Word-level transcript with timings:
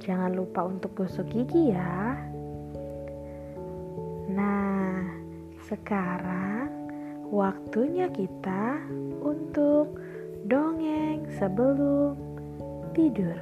jangan 0.00 0.32
lupa 0.32 0.64
untuk 0.64 0.96
gosok 0.96 1.28
gigi 1.28 1.76
ya. 1.76 2.16
Nah, 4.32 5.04
sekarang 5.68 6.72
waktunya 7.28 8.08
kita 8.08 8.80
untuk 9.20 10.00
dongeng 10.48 11.28
sebelum 11.36 12.16
tidur. 12.96 13.36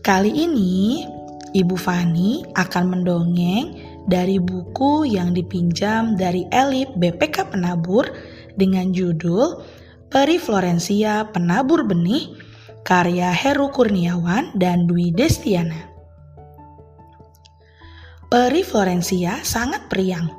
Kali 0.00 0.32
ini, 0.32 1.04
Ibu 1.54 1.76
Fani 1.78 2.42
akan 2.56 2.84
mendongeng 2.88 3.79
dari 4.06 4.40
buku 4.40 5.04
yang 5.04 5.36
dipinjam 5.36 6.16
dari 6.16 6.46
Elip 6.54 6.94
BPK 6.96 7.52
Penabur 7.52 8.06
dengan 8.56 8.94
judul 8.94 9.60
Peri 10.08 10.38
Florencia 10.38 11.28
Penabur 11.28 11.84
Benih 11.84 12.34
karya 12.86 13.30
Heru 13.34 13.68
Kurniawan 13.70 14.56
dan 14.56 14.88
Dwi 14.88 15.12
Destiana. 15.12 15.90
Peri 18.30 18.62
Florencia 18.62 19.42
sangat 19.42 19.90
periang. 19.90 20.30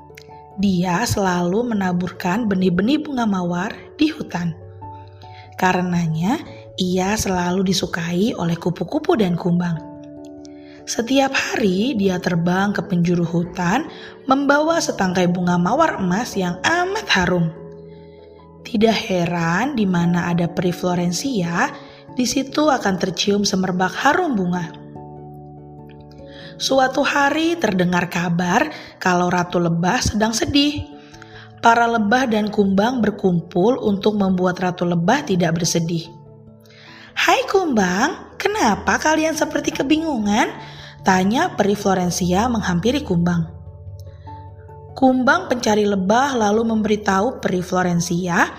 Dia 0.59 1.03
selalu 1.03 1.75
menaburkan 1.75 2.47
benih-benih 2.47 3.03
bunga 3.03 3.27
mawar 3.27 3.75
di 3.99 4.07
hutan. 4.11 4.55
Karenanya, 5.59 6.39
ia 6.79 7.19
selalu 7.19 7.67
disukai 7.67 8.31
oleh 8.31 8.55
kupu-kupu 8.55 9.19
dan 9.19 9.35
kumbang. 9.35 9.90
Setiap 10.89 11.29
hari 11.29 11.93
dia 11.93 12.17
terbang 12.17 12.73
ke 12.73 12.81
penjuru 12.81 13.21
hutan 13.21 13.85
membawa 14.25 14.81
setangkai 14.81 15.29
bunga 15.29 15.61
mawar 15.61 16.01
emas 16.01 16.33
yang 16.33 16.57
amat 16.65 17.05
harum. 17.13 17.53
Tidak 18.65 18.93
heran 18.93 19.77
di 19.77 19.85
mana 19.85 20.33
ada 20.33 20.49
peri 20.49 20.73
Florencia, 20.73 21.69
di 22.17 22.25
situ 22.25 22.69
akan 22.69 22.95
tercium 22.97 23.45
semerbak 23.45 23.93
harum 23.93 24.33
bunga. 24.33 24.65
Suatu 26.61 27.01
hari 27.01 27.57
terdengar 27.57 28.05
kabar 28.09 28.69
kalau 29.01 29.33
Ratu 29.33 29.57
Lebah 29.57 30.01
sedang 30.01 30.29
sedih. 30.29 30.85
Para 31.61 31.85
lebah 31.85 32.25
dan 32.25 32.49
kumbang 32.49 33.05
berkumpul 33.05 33.77
untuk 33.81 34.17
membuat 34.17 34.57
Ratu 34.61 34.85
Lebah 34.85 35.29
tidak 35.29 35.61
bersedih. 35.61 36.09
Hai 37.13 37.45
kumbang, 37.49 38.30
kenapa 38.41 38.97
kalian 38.97 39.37
seperti 39.37 39.69
kebingungan? 39.69 40.49
Tanya 41.05 41.53
peri 41.53 41.77
Florencia 41.77 42.49
menghampiri 42.49 43.05
kumbang. 43.05 43.45
Kumbang 44.97 45.49
pencari 45.49 45.85
lebah 45.85 46.33
lalu 46.33 46.65
memberitahu 46.65 47.41
peri 47.41 47.61
Florencia 47.61 48.49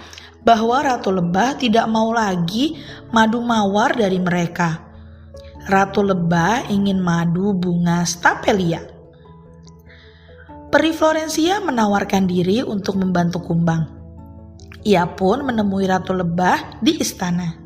bahwa 0.43 0.83
Ratu 0.83 1.15
Lebah 1.15 1.55
tidak 1.59 1.87
mau 1.87 2.11
lagi 2.11 2.79
madu 3.15 3.39
mawar 3.43 3.95
dari 3.95 4.19
mereka. 4.19 4.83
Ratu 5.71 6.03
Lebah 6.03 6.67
ingin 6.67 6.99
madu 6.99 7.55
bunga 7.55 8.03
stapelia. 8.03 8.83
Peri 10.73 10.91
Florencia 10.91 11.63
menawarkan 11.63 12.27
diri 12.27 12.65
untuk 12.67 12.99
membantu 12.99 13.39
kumbang. 13.39 13.87
Ia 14.83 15.07
pun 15.15 15.47
menemui 15.47 15.87
Ratu 15.87 16.11
Lebah 16.11 16.83
di 16.83 16.99
istana. 16.99 17.62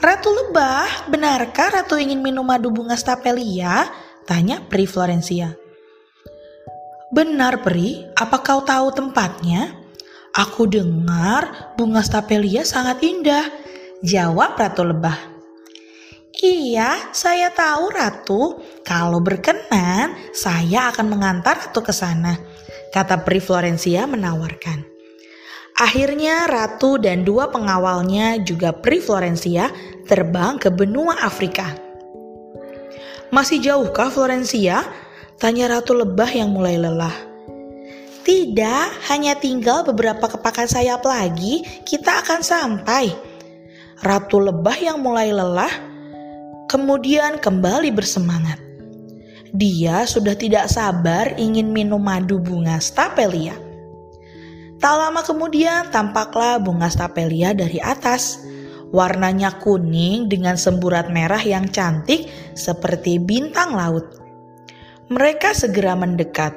Ratu 0.00 0.32
Lebah, 0.32 1.12
benarkah 1.12 1.68
Ratu 1.76 2.00
ingin 2.00 2.24
minum 2.24 2.40
madu 2.40 2.72
bunga 2.72 2.96
stapelia? 2.96 3.84
Tanya 4.24 4.64
Peri 4.64 4.88
Florencia. 4.88 5.52
Benar, 7.12 7.60
Peri. 7.60 8.08
Apa 8.16 8.40
kau 8.40 8.64
tahu 8.64 8.96
tempatnya? 8.96 9.76
Aku 10.32 10.64
dengar 10.64 11.76
bunga 11.76 12.00
stapelia 12.00 12.64
sangat 12.64 13.04
indah. 13.04 13.44
Jawab 14.00 14.56
Ratu 14.56 14.88
Lebah. 14.88 15.20
Iya, 16.40 17.12
saya 17.12 17.52
tahu 17.52 17.92
Ratu. 17.92 18.42
Kalau 18.80 19.20
berkenan, 19.20 20.16
saya 20.32 20.88
akan 20.88 21.12
mengantar 21.12 21.60
Ratu 21.60 21.84
ke 21.84 21.92
sana. 21.92 22.40
Kata 22.88 23.20
Pri 23.20 23.36
Florencia 23.36 24.08
menawarkan. 24.08 24.89
Akhirnya 25.80 26.44
Ratu 26.44 27.00
dan 27.00 27.24
dua 27.24 27.48
pengawalnya 27.48 28.36
juga 28.44 28.68
Pri 28.68 29.00
Florencia 29.00 29.72
terbang 30.04 30.60
ke 30.60 30.68
benua 30.68 31.16
Afrika. 31.24 31.72
Masih 33.32 33.64
jauhkah 33.64 34.12
Florencia? 34.12 34.84
Tanya 35.40 35.72
Ratu 35.72 35.96
Lebah 35.96 36.28
yang 36.36 36.52
mulai 36.52 36.76
lelah. 36.76 37.16
Tidak, 38.20 39.08
hanya 39.08 39.32
tinggal 39.40 39.80
beberapa 39.88 40.28
kepakan 40.28 40.68
sayap 40.68 41.00
lagi, 41.00 41.64
kita 41.88 42.28
akan 42.28 42.44
sampai. 42.44 43.08
Ratu 44.04 44.36
Lebah 44.36 44.76
yang 44.76 45.00
mulai 45.00 45.32
lelah 45.32 45.72
kemudian 46.68 47.40
kembali 47.40 47.88
bersemangat. 47.88 48.60
Dia 49.56 50.04
sudah 50.04 50.36
tidak 50.36 50.68
sabar 50.68 51.32
ingin 51.40 51.72
minum 51.72 52.04
madu 52.04 52.36
bunga 52.36 52.76
stapelia. 52.84 53.69
Tak 54.80 54.94
lama 54.96 55.20
kemudian 55.20 55.92
tampaklah 55.92 56.56
bunga 56.56 56.88
stapelia 56.88 57.52
dari 57.52 57.76
atas. 57.78 58.40
Warnanya 58.90 59.62
kuning 59.62 60.26
dengan 60.26 60.58
semburat 60.58 61.12
merah 61.14 61.38
yang 61.38 61.70
cantik 61.70 62.26
seperti 62.58 63.22
bintang 63.22 63.76
laut. 63.76 64.18
Mereka 65.12 65.54
segera 65.54 65.94
mendekat. 65.94 66.56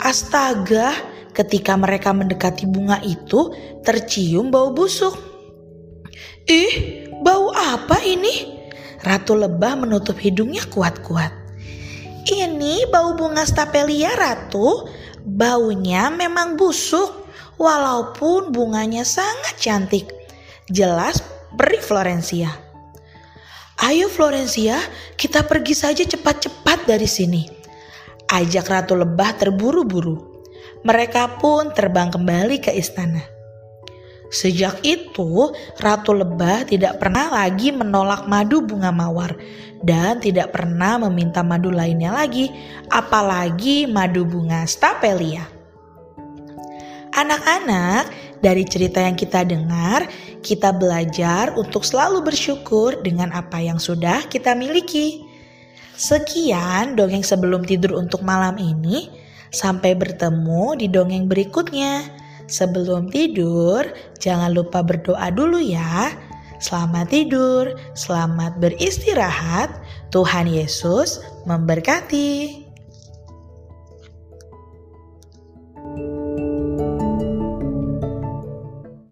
Astaga, 0.00 0.96
ketika 1.36 1.76
mereka 1.76 2.16
mendekati 2.16 2.64
bunga 2.64 3.02
itu, 3.04 3.52
tercium 3.84 4.48
bau 4.48 4.72
busuk. 4.72 5.18
Ih, 6.48 7.02
Bau 7.22 7.54
apa 7.54 8.02
ini? 8.02 8.50
Ratu 9.06 9.38
lebah 9.38 9.78
menutup 9.78 10.18
hidungnya 10.18 10.66
kuat-kuat. 10.66 11.30
Ini 12.26 12.90
bau 12.90 13.14
bunga 13.14 13.46
stapelia, 13.46 14.10
Ratu. 14.18 14.90
Baunya 15.22 16.10
memang 16.10 16.58
busuk, 16.58 17.22
walaupun 17.62 18.50
bunganya 18.50 19.06
sangat 19.06 19.54
cantik. 19.58 20.10
Jelas 20.66 21.22
beri 21.54 21.78
Florencia. 21.78 22.50
Ayo 23.82 24.06
Florencia, 24.06 24.78
kita 25.18 25.42
pergi 25.46 25.74
saja 25.74 26.02
cepat-cepat 26.06 26.86
dari 26.86 27.06
sini. 27.06 27.42
Ajak 28.30 28.70
Ratu 28.70 28.94
Lebah 28.94 29.38
terburu-buru. 29.38 30.46
Mereka 30.82 31.38
pun 31.38 31.70
terbang 31.74 32.10
kembali 32.10 32.58
ke 32.62 32.74
istana. 32.74 33.22
Sejak 34.32 34.80
itu, 34.80 35.52
Ratu 35.76 36.16
Lebah 36.16 36.64
tidak 36.64 36.96
pernah 36.96 37.28
lagi 37.28 37.68
menolak 37.68 38.24
madu 38.24 38.64
bunga 38.64 38.88
mawar 38.88 39.36
dan 39.84 40.24
tidak 40.24 40.56
pernah 40.56 40.96
meminta 41.04 41.44
madu 41.44 41.68
lainnya 41.68 42.16
lagi, 42.16 42.48
apalagi 42.88 43.84
madu 43.84 44.24
bunga 44.24 44.64
stapelia. 44.64 45.44
Anak-anak, 47.12 48.08
dari 48.40 48.64
cerita 48.64 49.04
yang 49.04 49.20
kita 49.20 49.44
dengar, 49.44 50.08
kita 50.40 50.72
belajar 50.72 51.52
untuk 51.54 51.84
selalu 51.84 52.32
bersyukur 52.32 53.04
dengan 53.04 53.30
apa 53.36 53.60
yang 53.60 53.76
sudah 53.76 54.24
kita 54.32 54.56
miliki. 54.56 55.28
Sekian 55.92 56.96
dongeng 56.96 57.22
sebelum 57.22 57.68
tidur 57.68 58.00
untuk 58.00 58.24
malam 58.24 58.56
ini. 58.56 59.12
Sampai 59.52 59.92
bertemu 59.92 60.80
di 60.80 60.88
dongeng 60.88 61.28
berikutnya. 61.28 62.21
Sebelum 62.46 63.10
tidur, 63.10 63.86
jangan 64.22 64.54
lupa 64.54 64.82
berdoa 64.86 65.28
dulu 65.34 65.58
ya. 65.58 66.10
Selamat 66.62 67.10
tidur, 67.10 67.74
selamat 67.98 68.62
beristirahat. 68.62 69.82
Tuhan 70.14 70.46
Yesus 70.46 71.18
memberkati. 71.42 72.61